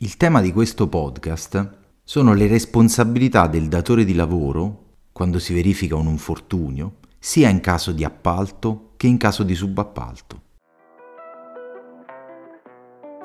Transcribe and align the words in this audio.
Il 0.00 0.18
tema 0.18 0.42
di 0.42 0.52
questo 0.52 0.88
podcast 0.88 1.78
sono 2.04 2.34
le 2.34 2.48
responsabilità 2.48 3.46
del 3.46 3.66
datore 3.68 4.04
di 4.04 4.12
lavoro 4.12 4.82
quando 5.10 5.38
si 5.38 5.54
verifica 5.54 5.96
un 5.96 6.08
infortunio, 6.08 6.96
sia 7.18 7.48
in 7.48 7.60
caso 7.60 7.92
di 7.92 8.04
appalto 8.04 8.90
che 8.98 9.06
in 9.06 9.16
caso 9.16 9.42
di 9.42 9.54
subappalto. 9.54 10.42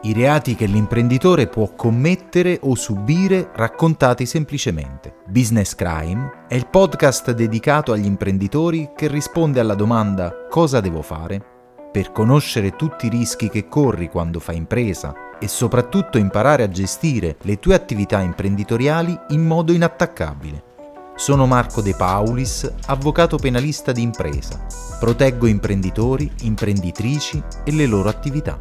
I 0.04 0.14
reati 0.14 0.56
che 0.56 0.66
l'imprenditore 0.66 1.48
può 1.48 1.76
commettere 1.76 2.58
o 2.62 2.74
subire 2.76 3.52
raccontati 3.54 4.26
semplicemente. 4.26 5.16
Business 5.28 5.76
Crime 5.76 6.46
è 6.48 6.56
il 6.56 6.68
podcast 6.68 7.34
dedicato 7.34 7.92
agli 7.92 8.06
imprenditori 8.06 8.92
che 8.96 9.10
risponde 9.10 9.60
alla 9.60 9.76
domanda 9.76 10.48
cosa 10.50 10.80
devo 10.80 11.02
fare? 11.02 11.44
Per 11.92 12.14
conoscere 12.14 12.78
tutti 12.78 13.08
i 13.08 13.10
rischi 13.10 13.50
che 13.50 13.68
corri 13.68 14.08
quando 14.08 14.40
fai 14.40 14.56
impresa 14.56 15.14
e 15.42 15.48
soprattutto 15.48 16.20
imparare 16.20 16.62
a 16.62 16.70
gestire 16.70 17.38
le 17.42 17.58
tue 17.58 17.74
attività 17.74 18.22
imprenditoriali 18.22 19.18
in 19.30 19.44
modo 19.44 19.74
inattaccabile. 19.74 20.70
Sono 21.16 21.48
Marco 21.48 21.82
De 21.82 21.96
Paulis, 21.96 22.72
avvocato 22.86 23.38
penalista 23.38 23.92
di 23.92 24.04
impresa. 24.04 24.66
Proteggo 25.00 25.48
imprenditori, 25.48 26.32
imprenditrici 26.42 27.42
e 27.64 27.72
le 27.72 27.88
loro 27.88 28.08
attività. 28.08 28.60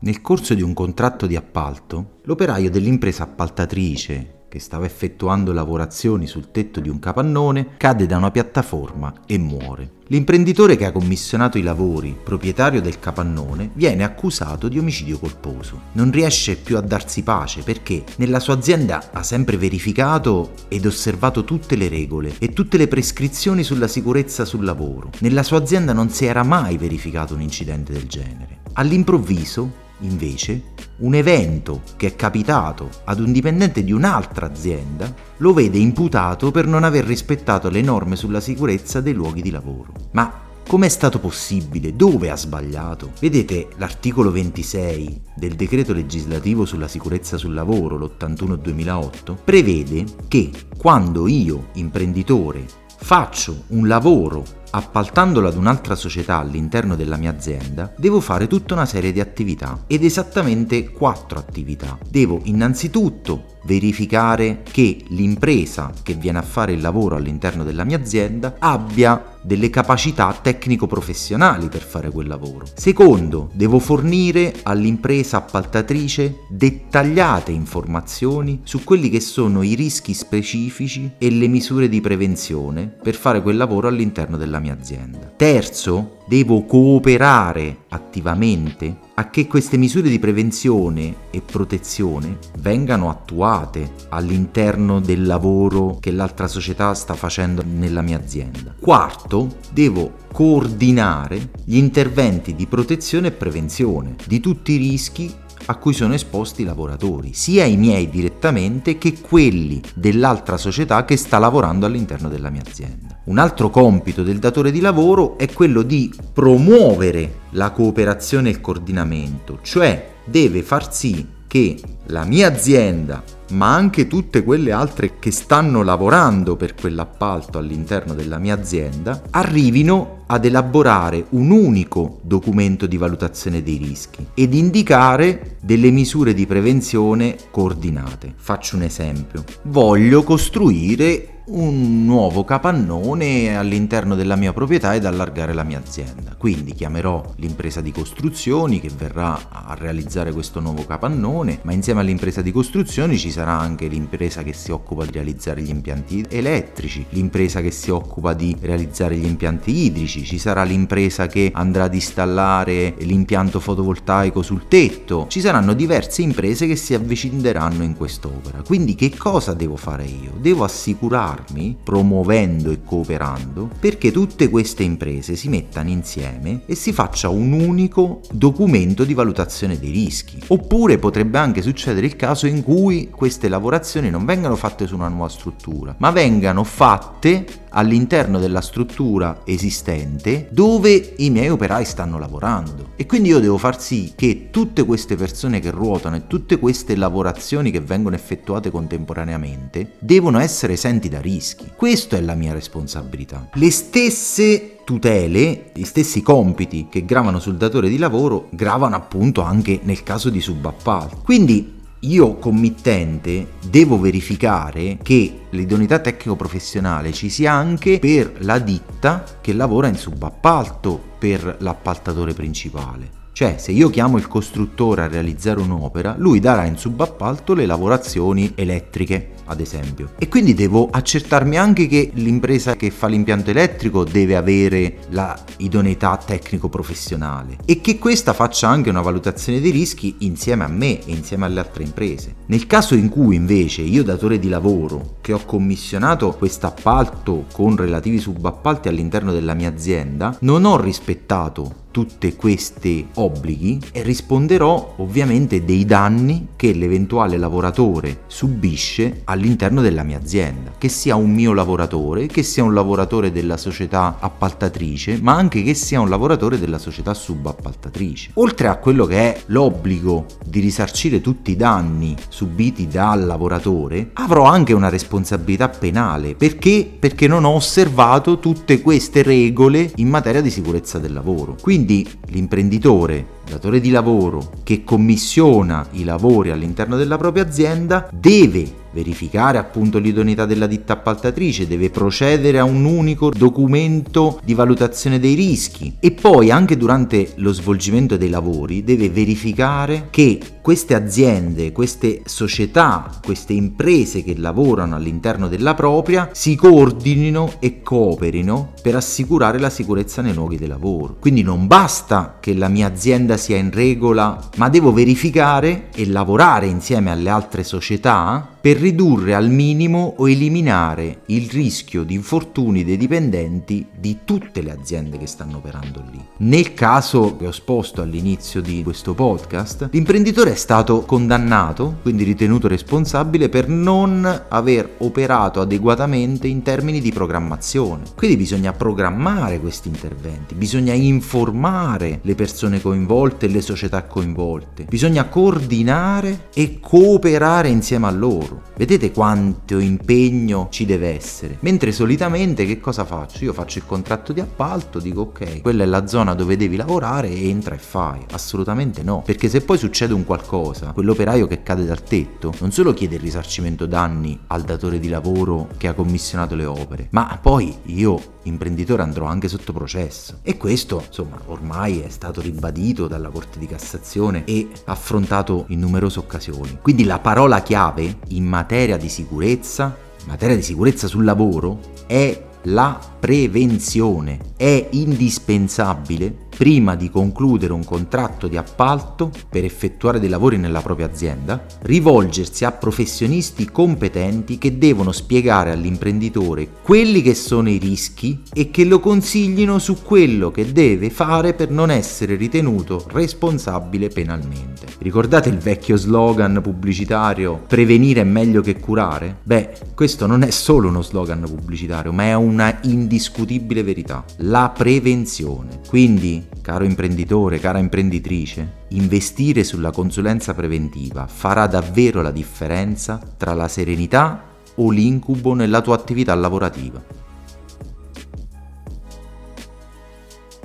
Nel 0.00 0.20
corso 0.20 0.52
di 0.52 0.60
un 0.60 0.74
contratto 0.74 1.26
di 1.26 1.36
appalto, 1.36 2.18
l'operaio 2.24 2.70
dell'impresa 2.70 3.22
appaltatrice 3.22 4.45
che 4.56 4.62
stava 4.62 4.86
effettuando 4.86 5.52
lavorazioni 5.52 6.26
sul 6.26 6.50
tetto 6.50 6.80
di 6.80 6.88
un 6.88 6.98
capannone, 6.98 7.76
cade 7.76 8.06
da 8.06 8.16
una 8.16 8.30
piattaforma 8.30 9.12
e 9.26 9.36
muore. 9.36 9.90
L'imprenditore 10.06 10.76
che 10.76 10.86
ha 10.86 10.92
commissionato 10.92 11.58
i 11.58 11.62
lavori, 11.62 12.16
proprietario 12.22 12.80
del 12.80 12.98
capannone, 12.98 13.70
viene 13.74 14.02
accusato 14.02 14.68
di 14.68 14.78
omicidio 14.78 15.18
colposo. 15.18 15.82
Non 15.92 16.10
riesce 16.10 16.56
più 16.56 16.78
a 16.78 16.80
darsi 16.80 17.22
pace 17.22 17.62
perché 17.62 18.04
nella 18.16 18.40
sua 18.40 18.54
azienda 18.54 19.10
ha 19.12 19.22
sempre 19.22 19.58
verificato 19.58 20.52
ed 20.68 20.86
osservato 20.86 21.44
tutte 21.44 21.76
le 21.76 21.88
regole 21.88 22.36
e 22.38 22.54
tutte 22.54 22.78
le 22.78 22.88
prescrizioni 22.88 23.62
sulla 23.62 23.88
sicurezza 23.88 24.46
sul 24.46 24.64
lavoro. 24.64 25.10
Nella 25.18 25.42
sua 25.42 25.58
azienda 25.58 25.92
non 25.92 26.08
si 26.08 26.24
era 26.24 26.42
mai 26.44 26.78
verificato 26.78 27.34
un 27.34 27.42
incidente 27.42 27.92
del 27.92 28.06
genere. 28.06 28.60
All'improvviso 28.74 29.84
Invece, 30.00 30.74
un 30.98 31.14
evento 31.14 31.82
che 31.96 32.08
è 32.08 32.16
capitato 32.16 32.88
ad 33.04 33.20
un 33.20 33.32
dipendente 33.32 33.82
di 33.82 33.92
un'altra 33.92 34.46
azienda 34.46 35.12
lo 35.38 35.52
vede 35.52 35.78
imputato 35.78 36.50
per 36.50 36.66
non 36.66 36.84
aver 36.84 37.04
rispettato 37.04 37.70
le 37.70 37.80
norme 37.80 38.16
sulla 38.16 38.40
sicurezza 38.40 39.00
dei 39.00 39.14
luoghi 39.14 39.42
di 39.42 39.50
lavoro. 39.50 39.92
Ma 40.12 40.44
Com'è 40.68 40.88
stato 40.88 41.20
possibile? 41.20 41.94
Dove 41.94 42.28
ha 42.28 42.36
sbagliato? 42.36 43.12
Vedete, 43.20 43.68
l'articolo 43.76 44.32
26 44.32 45.20
del 45.36 45.54
decreto 45.54 45.92
legislativo 45.92 46.64
sulla 46.64 46.88
sicurezza 46.88 47.36
sul 47.36 47.54
lavoro, 47.54 47.96
l'81-2008, 47.96 49.36
prevede 49.44 50.04
che 50.26 50.50
quando 50.76 51.28
io, 51.28 51.68
imprenditore, 51.74 52.66
faccio 52.98 53.62
un 53.68 53.86
lavoro 53.86 54.44
appaltandolo 54.76 55.48
ad 55.48 55.56
un'altra 55.56 55.94
società 55.94 56.36
all'interno 56.36 56.96
della 56.96 57.16
mia 57.16 57.30
azienda, 57.30 57.94
devo 57.96 58.20
fare 58.20 58.46
tutta 58.46 58.74
una 58.74 58.84
serie 58.84 59.10
di 59.10 59.20
attività 59.20 59.84
ed 59.86 60.04
esattamente 60.04 60.90
quattro 60.90 61.38
attività. 61.38 61.98
Devo 62.08 62.40
innanzitutto 62.44 63.54
verificare 63.64 64.62
che 64.62 65.02
l'impresa 65.08 65.90
che 66.02 66.14
viene 66.14 66.38
a 66.38 66.42
fare 66.42 66.72
il 66.72 66.80
lavoro 66.82 67.16
all'interno 67.16 67.64
della 67.64 67.84
mia 67.84 67.98
azienda 67.98 68.56
abbia 68.58 69.35
delle 69.46 69.70
capacità 69.70 70.36
tecnico-professionali 70.42 71.68
per 71.68 71.82
fare 71.82 72.10
quel 72.10 72.26
lavoro. 72.26 72.66
Secondo, 72.74 73.48
devo 73.52 73.78
fornire 73.78 74.52
all'impresa 74.64 75.36
appaltatrice 75.36 76.40
dettagliate 76.50 77.52
informazioni 77.52 78.60
su 78.64 78.82
quelli 78.82 79.08
che 79.08 79.20
sono 79.20 79.62
i 79.62 79.74
rischi 79.74 80.14
specifici 80.14 81.12
e 81.16 81.30
le 81.30 81.46
misure 81.46 81.88
di 81.88 82.00
prevenzione 82.00 82.86
per 82.86 83.14
fare 83.14 83.40
quel 83.40 83.56
lavoro 83.56 83.86
all'interno 83.86 84.36
della 84.36 84.58
mia 84.58 84.72
azienda. 84.72 85.32
Terzo, 85.36 86.15
devo 86.26 86.64
cooperare 86.64 87.84
attivamente 87.88 88.98
a 89.14 89.30
che 89.30 89.46
queste 89.46 89.76
misure 89.76 90.08
di 90.08 90.18
prevenzione 90.18 91.14
e 91.30 91.40
protezione 91.40 92.38
vengano 92.58 93.08
attuate 93.08 93.92
all'interno 94.10 95.00
del 95.00 95.24
lavoro 95.24 95.98
che 96.00 96.10
l'altra 96.10 96.48
società 96.48 96.92
sta 96.94 97.14
facendo 97.14 97.62
nella 97.64 98.02
mia 98.02 98.18
azienda. 98.18 98.74
Quarto, 98.78 99.56
devo 99.72 100.24
coordinare 100.32 101.50
gli 101.64 101.76
interventi 101.76 102.54
di 102.54 102.66
protezione 102.66 103.28
e 103.28 103.32
prevenzione 103.32 104.16
di 104.26 104.40
tutti 104.40 104.72
i 104.72 104.76
rischi 104.76 105.32
a 105.68 105.76
cui 105.76 105.94
sono 105.94 106.14
esposti 106.14 106.62
i 106.62 106.64
lavoratori, 106.64 107.32
sia 107.32 107.64
i 107.64 107.76
miei 107.76 108.08
direttamente 108.08 108.98
che 108.98 109.20
quelli 109.20 109.80
dell'altra 109.94 110.56
società 110.56 111.04
che 111.04 111.16
sta 111.16 111.38
lavorando 111.38 111.86
all'interno 111.86 112.28
della 112.28 112.50
mia 112.50 112.62
azienda. 112.64 113.15
Un 113.26 113.38
altro 113.38 113.70
compito 113.70 114.22
del 114.22 114.38
datore 114.38 114.70
di 114.70 114.78
lavoro 114.80 115.36
è 115.36 115.52
quello 115.52 115.82
di 115.82 116.14
promuovere 116.32 117.40
la 117.50 117.72
cooperazione 117.72 118.48
e 118.48 118.52
il 118.52 118.60
coordinamento, 118.60 119.58
cioè 119.62 120.12
deve 120.24 120.62
far 120.62 120.94
sì 120.94 121.26
che 121.48 121.76
la 122.06 122.24
mia 122.24 122.46
azienda 122.46 123.24
ma 123.50 123.74
anche 123.74 124.06
tutte 124.06 124.42
quelle 124.42 124.72
altre 124.72 125.18
che 125.18 125.30
stanno 125.30 125.82
lavorando 125.82 126.56
per 126.56 126.74
quell'appalto 126.74 127.58
all'interno 127.58 128.14
della 128.14 128.38
mia 128.38 128.54
azienda, 128.54 129.22
arrivino 129.30 130.22
ad 130.26 130.44
elaborare 130.44 131.26
un 131.30 131.50
unico 131.50 132.18
documento 132.22 132.86
di 132.86 132.96
valutazione 132.96 133.62
dei 133.62 133.76
rischi 133.76 134.26
ed 134.34 134.54
indicare 134.54 135.58
delle 135.62 135.90
misure 135.90 136.34
di 136.34 136.46
prevenzione 136.46 137.36
coordinate. 137.50 138.34
Faccio 138.36 138.76
un 138.76 138.82
esempio. 138.82 139.44
Voglio 139.62 140.24
costruire 140.24 141.35
un 141.48 142.04
nuovo 142.04 142.42
capannone 142.42 143.56
all'interno 143.56 144.16
della 144.16 144.34
mia 144.34 144.52
proprietà 144.52 144.94
ed 144.94 145.04
allargare 145.04 145.52
la 145.52 145.62
mia 145.62 145.78
azienda. 145.78 146.34
Quindi 146.36 146.72
chiamerò 146.72 147.22
l'impresa 147.36 147.80
di 147.80 147.92
costruzioni 147.92 148.80
che 148.80 148.90
verrà 148.96 149.48
a 149.50 149.76
realizzare 149.78 150.32
questo 150.32 150.58
nuovo 150.58 150.84
capannone, 150.84 151.60
ma 151.62 151.72
insieme 151.72 152.00
all'impresa 152.00 152.42
di 152.42 152.50
costruzioni 152.50 153.16
ci 153.16 153.30
sarà 153.30 153.52
anche 153.52 153.86
l'impresa 153.86 154.42
che 154.42 154.52
si 154.52 154.72
occupa 154.72 155.04
di 155.04 155.12
realizzare 155.12 155.62
gli 155.62 155.68
impianti 155.68 156.24
elettrici, 156.28 157.06
l'impresa 157.10 157.60
che 157.60 157.70
si 157.70 157.90
occupa 157.90 158.34
di 158.34 158.56
realizzare 158.60 159.16
gli 159.16 159.24
impianti 159.24 159.84
idrici, 159.84 160.24
ci 160.24 160.38
sarà 160.38 160.64
l'impresa 160.64 161.28
che 161.28 161.52
andrà 161.54 161.84
ad 161.84 161.94
installare 161.94 162.94
l'impianto 162.98 163.60
fotovoltaico 163.60 164.42
sul 164.42 164.66
tetto, 164.66 165.26
ci 165.28 165.40
saranno 165.40 165.74
diverse 165.74 166.22
imprese 166.22 166.66
che 166.66 166.76
si 166.76 166.92
avvicineranno 166.94 167.84
in 167.84 167.96
quest'opera. 167.96 168.62
Quindi 168.66 168.96
che 168.96 169.16
cosa 169.16 169.54
devo 169.54 169.76
fare 169.76 170.04
io? 170.04 170.32
Devo 170.38 170.64
assicurare 170.64 171.35
aiutarmi, 171.36 171.76
promuovendo 171.82 172.70
e 172.70 172.82
cooperando, 172.82 173.70
perché 173.78 174.10
tutte 174.10 174.48
queste 174.48 174.82
imprese 174.82 175.36
si 175.36 175.48
mettano 175.48 175.90
insieme 175.90 176.62
e 176.66 176.74
si 176.74 176.92
faccia 176.92 177.28
un 177.28 177.52
unico 177.52 178.20
documento 178.30 179.04
di 179.04 179.14
valutazione 179.14 179.78
dei 179.78 179.90
rischi. 179.90 180.38
Oppure 180.48 180.98
potrebbe 180.98 181.38
anche 181.38 181.62
succedere 181.62 182.06
il 182.06 182.16
caso 182.16 182.46
in 182.46 182.62
cui 182.62 183.10
queste 183.10 183.48
lavorazioni 183.48 184.10
non 184.10 184.24
vengano 184.24 184.56
fatte 184.56 184.86
su 184.86 184.94
una 184.94 185.08
nuova 185.08 185.28
struttura, 185.28 185.94
ma 185.98 186.10
vengano 186.10 186.64
fatte 186.64 187.64
all'interno 187.76 188.38
della 188.38 188.62
struttura 188.62 189.42
esistente 189.44 190.48
dove 190.50 191.14
i 191.18 191.28
miei 191.28 191.50
operai 191.50 191.84
stanno 191.84 192.18
lavorando. 192.18 192.92
E 192.96 193.04
quindi 193.04 193.28
io 193.28 193.38
devo 193.38 193.58
far 193.58 193.80
sì 193.80 194.12
che 194.16 194.48
tutte 194.50 194.84
queste 194.84 195.14
persone 195.14 195.60
che 195.60 195.70
ruotano 195.70 196.16
e 196.16 196.26
tutte 196.26 196.58
queste 196.58 196.96
lavorazioni 196.96 197.70
che 197.70 197.80
vengono 197.80 198.16
effettuate 198.16 198.70
contemporaneamente 198.70 199.92
devono 199.98 200.38
essere 200.38 200.72
esenti 200.72 201.08
da 201.08 201.20
rischi. 201.26 201.72
Questa 201.74 202.16
è 202.16 202.20
la 202.20 202.34
mia 202.34 202.52
responsabilità. 202.52 203.48
Le 203.54 203.70
stesse 203.70 204.78
tutele, 204.84 205.72
gli 205.74 205.84
stessi 205.84 206.22
compiti 206.22 206.86
che 206.88 207.04
gravano 207.04 207.40
sul 207.40 207.56
datore 207.56 207.88
di 207.88 207.98
lavoro 207.98 208.48
gravano 208.52 208.94
appunto 208.94 209.42
anche 209.42 209.80
nel 209.82 210.04
caso 210.04 210.30
di 210.30 210.40
subappalto. 210.40 211.20
Quindi 211.24 211.74
io 212.00 212.36
committente 212.36 213.54
devo 213.68 213.98
verificare 213.98 214.98
che 215.02 215.40
l'idoneità 215.50 215.98
tecnico-professionale 215.98 217.12
ci 217.12 217.28
sia 217.28 217.52
anche 217.52 217.98
per 217.98 218.34
la 218.40 218.58
ditta 218.58 219.24
che 219.40 219.52
lavora 219.52 219.88
in 219.88 219.96
subappalto 219.96 221.02
per 221.18 221.56
l'appaltatore 221.58 222.32
principale. 222.32 223.24
Cioè, 223.32 223.56
se 223.58 223.70
io 223.72 223.90
chiamo 223.90 224.16
il 224.16 224.28
costruttore 224.28 225.02
a 225.02 225.08
realizzare 225.08 225.60
un'opera, 225.60 226.14
lui 226.16 226.40
darà 226.40 226.64
in 226.64 226.78
subappalto 226.78 227.52
le 227.52 227.66
lavorazioni 227.66 228.52
elettriche, 228.54 229.32
ad 229.46 229.60
esempio. 229.60 230.10
E 230.18 230.28
quindi 230.28 230.54
devo 230.54 230.88
accertarmi 230.90 231.56
anche 231.56 231.86
che 231.86 232.10
l'impresa 232.14 232.76
che 232.76 232.90
fa 232.90 233.06
l'impianto 233.06 233.50
elettrico 233.50 234.04
deve 234.04 234.36
avere 234.36 234.98
la 235.10 235.38
idoneità 235.58 236.20
tecnico-professionale 236.24 237.58
e 237.64 237.80
che 237.80 237.98
questa 237.98 238.32
faccia 238.32 238.68
anche 238.68 238.90
una 238.90 239.00
valutazione 239.00 239.60
dei 239.60 239.70
rischi 239.70 240.16
insieme 240.20 240.64
a 240.64 240.68
me 240.68 241.04
e 241.04 241.12
insieme 241.12 241.46
alle 241.46 241.60
altre 241.60 241.82
imprese. 241.82 242.34
Nel 242.46 242.66
caso 242.66 242.94
in 242.94 243.08
cui 243.08 243.36
invece 243.36 243.82
io 243.82 244.02
datore 244.02 244.38
di 244.38 244.48
lavoro 244.48 245.16
che 245.20 245.32
ho 245.32 245.44
commissionato 245.44 246.32
questo 246.32 246.66
appalto 246.66 247.46
con 247.52 247.76
relativi 247.76 248.18
subappalti 248.18 248.88
all'interno 248.88 249.32
della 249.32 249.54
mia 249.54 249.68
azienda 249.68 250.36
non 250.40 250.64
ho 250.64 250.80
rispettato 250.80 251.84
tutti 251.96 252.36
questi 252.36 253.08
obblighi 253.14 253.80
e 253.90 254.02
risponderò 254.02 254.96
ovviamente 254.98 255.64
dei 255.64 255.86
danni 255.86 256.48
che 256.54 256.74
l'eventuale 256.74 257.38
lavoratore 257.38 258.24
subisce 258.26 259.22
all'interno 259.24 259.80
della 259.80 260.02
mia 260.02 260.18
azienda, 260.18 260.72
che 260.76 260.90
sia 260.90 261.16
un 261.16 261.32
mio 261.32 261.54
lavoratore, 261.54 262.26
che 262.26 262.42
sia 262.42 262.62
un 262.64 262.74
lavoratore 262.74 263.32
della 263.32 263.56
società 263.56 264.18
appaltatrice, 264.20 265.20
ma 265.22 265.36
anche 265.36 265.62
che 265.62 265.72
sia 265.72 265.98
un 265.98 266.10
lavoratore 266.10 266.58
della 266.58 266.76
società 266.76 267.14
subappaltatrice. 267.14 268.32
Oltre 268.34 268.68
a 268.68 268.76
quello 268.76 269.06
che 269.06 269.16
è 269.16 269.40
l'obbligo 269.46 270.26
di 270.44 270.60
risarcire 270.60 271.22
tutti 271.22 271.52
i 271.52 271.56
danni 271.56 272.14
subiti 272.28 272.88
dal 272.88 273.24
lavoratore, 273.24 274.10
avrò 274.12 274.44
anche 274.44 274.74
una 274.74 274.90
responsabilità 274.90 275.70
penale. 275.70 276.34
Perché? 276.34 276.86
Perché 276.98 277.26
non 277.26 277.46
ho 277.46 277.54
osservato 277.54 278.38
tutte 278.38 278.82
queste 278.82 279.22
regole 279.22 279.92
in 279.94 280.10
materia 280.10 280.42
di 280.42 280.50
sicurezza 280.50 280.98
del 280.98 281.14
lavoro. 281.14 281.56
Quindi 281.58 281.84
l'imprenditore 282.28 283.26
datore 283.48 283.80
di 283.80 283.90
lavoro 283.90 284.50
che 284.62 284.82
commissiona 284.84 285.86
i 285.92 286.04
lavori 286.04 286.50
all'interno 286.50 286.96
della 286.96 287.16
propria 287.16 287.44
azienda 287.44 288.08
deve 288.12 288.84
verificare 288.96 289.58
appunto 289.58 289.98
l'idoneità 289.98 290.46
della 290.46 290.66
ditta 290.66 290.94
appaltatrice, 290.94 291.66
deve 291.66 291.90
procedere 291.90 292.58
a 292.58 292.64
un 292.64 292.86
unico 292.86 293.28
documento 293.28 294.40
di 294.42 294.54
valutazione 294.54 295.20
dei 295.20 295.34
rischi 295.34 295.96
e 296.00 296.12
poi 296.12 296.50
anche 296.50 296.78
durante 296.78 297.32
lo 297.36 297.52
svolgimento 297.52 298.16
dei 298.16 298.30
lavori 298.30 298.84
deve 298.84 299.10
verificare 299.10 300.08
che 300.08 300.40
queste 300.62 300.94
aziende, 300.94 301.72
queste 301.72 302.22
società, 302.24 303.20
queste 303.22 303.52
imprese 303.52 304.24
che 304.24 304.34
lavorano 304.36 304.96
all'interno 304.96 305.46
della 305.46 305.74
propria 305.74 306.30
si 306.32 306.56
coordinino 306.56 307.52
e 307.60 307.82
cooperino 307.82 308.72
per 308.80 308.96
assicurare 308.96 309.58
la 309.58 309.70
sicurezza 309.70 310.22
nei 310.22 310.32
luoghi 310.34 310.56
di 310.56 310.66
lavoro. 310.66 311.16
Quindi 311.20 311.42
non 311.42 311.66
basta 311.66 312.38
che 312.40 312.54
la 312.54 312.68
mia 312.68 312.86
azienda 312.86 313.35
sia 313.36 313.56
in 313.56 313.70
regola, 313.70 314.38
ma 314.56 314.68
devo 314.68 314.92
verificare 314.92 315.88
e 315.94 316.06
lavorare 316.06 316.66
insieme 316.66 317.10
alle 317.10 317.30
altre 317.30 317.64
società 317.64 318.55
per 318.66 318.78
ridurre 318.78 319.32
al 319.32 319.48
minimo 319.48 320.14
o 320.16 320.28
eliminare 320.28 321.20
il 321.26 321.48
rischio 321.48 322.02
di 322.02 322.14
infortuni 322.14 322.82
dei 322.82 322.96
dipendenti 322.96 323.86
di 323.96 324.18
tutte 324.24 324.60
le 324.60 324.72
aziende 324.72 325.18
che 325.18 325.28
stanno 325.28 325.58
operando 325.58 326.02
lì. 326.10 326.20
Nel 326.38 326.74
caso 326.74 327.36
che 327.36 327.46
ho 327.46 327.50
esposto 327.50 328.02
all'inizio 328.02 328.60
di 328.60 328.82
questo 328.82 329.14
podcast, 329.14 329.90
l'imprenditore 329.92 330.50
è 330.50 330.56
stato 330.56 331.02
condannato, 331.02 331.98
quindi 332.02 332.24
ritenuto 332.24 332.66
responsabile 332.66 333.48
per 333.48 333.68
non 333.68 334.46
aver 334.48 334.94
operato 334.98 335.60
adeguatamente 335.60 336.48
in 336.48 336.62
termini 336.62 337.00
di 337.00 337.12
programmazione. 337.12 338.02
Quindi 338.16 338.36
bisogna 338.36 338.72
programmare 338.72 339.60
questi 339.60 339.86
interventi, 339.86 340.56
bisogna 340.56 340.92
informare 340.92 342.18
le 342.22 342.34
persone 342.34 342.80
coinvolte 342.80 343.46
e 343.46 343.48
le 343.48 343.60
società 343.60 344.02
coinvolte, 344.02 344.86
bisogna 344.88 345.28
coordinare 345.28 346.48
e 346.52 346.80
cooperare 346.80 347.68
insieme 347.68 348.08
a 348.08 348.10
loro. 348.10 348.55
Vedete 348.76 349.10
quanto 349.10 349.78
impegno 349.78 350.68
ci 350.70 350.84
deve 350.84 351.14
essere. 351.14 351.56
Mentre 351.60 351.92
solitamente 351.92 352.66
che 352.66 352.80
cosa 352.80 353.04
faccio? 353.04 353.44
Io 353.44 353.52
faccio 353.52 353.78
il 353.78 353.86
contratto 353.86 354.32
di 354.32 354.40
appalto, 354.40 354.98
dico 354.98 355.22
ok, 355.22 355.62
quella 355.62 355.82
è 355.82 355.86
la 355.86 356.06
zona 356.06 356.34
dove 356.34 356.56
devi 356.56 356.76
lavorare 356.76 357.30
entra 357.30 357.74
e 357.74 357.78
fai. 357.78 358.24
Assolutamente 358.32 359.02
no, 359.02 359.22
perché 359.24 359.48
se 359.48 359.60
poi 359.60 359.78
succede 359.78 360.14
un 360.14 360.24
qualcosa, 360.24 360.92
quell'operaio 360.92 361.46
che 361.46 361.62
cade 361.62 361.84
dal 361.84 362.02
tetto 362.02 362.52
non 362.60 362.70
solo 362.70 362.92
chiede 362.92 363.16
il 363.16 363.20
risarcimento 363.22 363.86
danni 363.86 364.38
al 364.48 364.62
datore 364.62 364.98
di 364.98 365.08
lavoro 365.08 365.68
che 365.76 365.88
ha 365.88 365.94
commissionato 365.94 366.54
le 366.54 366.64
opere, 366.64 367.08
ma 367.10 367.38
poi 367.40 367.74
io 367.84 368.34
imprenditore 368.48 369.02
andrò 369.02 369.26
anche 369.26 369.48
sotto 369.48 369.72
processo. 369.72 370.38
E 370.42 370.56
questo, 370.56 371.02
insomma, 371.06 371.38
ormai 371.46 372.00
è 372.00 372.08
stato 372.08 372.40
ribadito 372.40 373.06
dalla 373.06 373.28
Corte 373.28 373.58
di 373.58 373.66
Cassazione 373.66 374.44
e 374.44 374.68
affrontato 374.84 375.66
in 375.68 375.80
numerose 375.80 376.18
occasioni. 376.18 376.78
Quindi 376.80 377.04
la 377.04 377.18
parola 377.18 377.62
chiave 377.62 378.18
in 378.28 378.44
materia 378.44 378.96
di 378.96 379.08
sicurezza, 379.08 379.96
in 380.22 380.28
materia 380.28 380.56
di 380.56 380.62
sicurezza 380.62 381.06
sul 381.06 381.24
lavoro, 381.24 381.78
è 382.06 382.44
la 382.62 382.98
prevenzione. 383.18 384.38
È 384.56 384.88
indispensabile 384.90 386.45
prima 386.56 386.94
di 386.94 387.10
concludere 387.10 387.72
un 387.72 387.84
contratto 387.84 388.46
di 388.46 388.56
appalto 388.56 389.30
per 389.48 389.64
effettuare 389.64 390.18
dei 390.18 390.28
lavori 390.28 390.56
nella 390.56 390.80
propria 390.80 391.06
azienda, 391.06 391.64
rivolgersi 391.82 392.64
a 392.64 392.72
professionisti 392.72 393.70
competenti 393.70 394.56
che 394.56 394.78
devono 394.78 395.12
spiegare 395.12 395.70
all'imprenditore 395.70 396.68
quelli 396.82 397.20
che 397.20 397.34
sono 397.34 397.68
i 397.68 397.76
rischi 397.76 398.42
e 398.52 398.70
che 398.70 398.84
lo 398.84 399.00
consiglino 399.00 399.78
su 399.78 400.02
quello 400.02 400.50
che 400.50 400.72
deve 400.72 401.10
fare 401.10 401.52
per 401.52 401.70
non 401.70 401.90
essere 401.90 402.36
ritenuto 402.36 403.04
responsabile 403.08 404.08
penalmente. 404.08 404.86
Ricordate 404.98 405.48
il 405.50 405.58
vecchio 405.58 405.96
slogan 405.96 406.60
pubblicitario 406.62 407.62
prevenire 407.66 408.22
è 408.22 408.24
meglio 408.24 408.62
che 408.62 408.78
curare? 408.78 409.38
Beh, 409.42 409.72
questo 409.94 410.26
non 410.26 410.42
è 410.42 410.50
solo 410.50 410.88
uno 410.88 411.02
slogan 411.02 411.40
pubblicitario, 411.40 412.12
ma 412.12 412.24
è 412.24 412.34
una 412.34 412.78
indiscutibile 412.82 413.82
verità, 413.82 414.24
la 414.38 414.72
prevenzione. 414.74 415.80
Quindi 415.86 416.45
caro 416.60 416.84
imprenditore, 416.84 417.60
cara 417.60 417.78
imprenditrice, 417.78 418.84
investire 418.88 419.64
sulla 419.64 419.90
consulenza 419.90 420.54
preventiva 420.54 421.26
farà 421.26 421.66
davvero 421.66 422.22
la 422.22 422.30
differenza 422.30 423.20
tra 423.36 423.52
la 423.52 423.68
serenità 423.68 424.42
o 424.76 424.90
l'incubo 424.90 425.54
nella 425.54 425.80
tua 425.80 425.94
attività 425.94 426.34
lavorativa. 426.34 427.02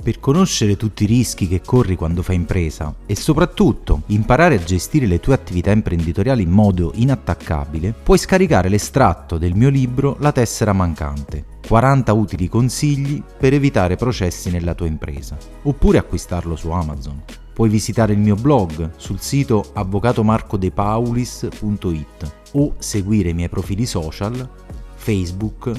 Per 0.02 0.18
conoscere 0.18 0.76
tutti 0.76 1.04
i 1.04 1.06
rischi 1.06 1.46
che 1.46 1.60
corri 1.60 1.94
quando 1.94 2.22
fai 2.22 2.34
impresa 2.34 2.92
e 3.06 3.14
soprattutto 3.14 4.02
imparare 4.06 4.56
a 4.56 4.64
gestire 4.64 5.06
le 5.06 5.20
tue 5.20 5.34
attività 5.34 5.70
imprenditoriali 5.70 6.42
in 6.42 6.50
modo 6.50 6.90
inattaccabile, 6.96 7.94
puoi 8.02 8.18
scaricare 8.18 8.68
l'estratto 8.68 9.38
del 9.38 9.54
mio 9.54 9.68
libro 9.68 10.16
La 10.18 10.32
tessera 10.32 10.72
mancante 10.72 11.51
40 11.66 12.12
utili 12.12 12.48
consigli 12.48 13.22
per 13.38 13.54
evitare 13.54 13.96
processi 13.96 14.50
nella 14.50 14.74
tua 14.74 14.86
impresa, 14.86 15.38
oppure 15.62 15.96
acquistarlo 15.98 16.56
su 16.56 16.70
Amazon. 16.70 17.22
Puoi 17.52 17.68
visitare 17.68 18.12
il 18.12 18.18
mio 18.18 18.34
blog 18.34 18.90
sul 18.96 19.20
sito 19.20 19.70
avvocatomarcodepaulis.it 19.72 22.32
o 22.52 22.74
seguire 22.78 23.30
i 23.30 23.34
miei 23.34 23.48
profili 23.48 23.86
social 23.86 24.48
Facebook, 24.94 25.72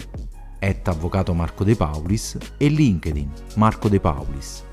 at 0.60 0.88
Avvocato 0.88 1.34
Marco 1.34 1.64
De 1.64 1.76
Paulis 1.76 2.38
e 2.58 2.68
LinkedIn 2.68 3.30
Marco 3.56 3.90
De 3.90 4.00
Paulis. 4.00 4.64